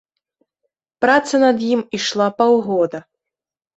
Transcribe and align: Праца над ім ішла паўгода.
Праца 1.03 1.35
над 1.45 1.57
ім 1.73 1.79
ішла 1.99 2.27
паўгода. 2.43 2.99